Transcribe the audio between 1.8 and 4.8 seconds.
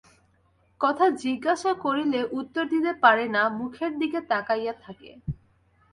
করিলে উত্তর দিতে পারে না, মুখের দিকে তাকাইয়া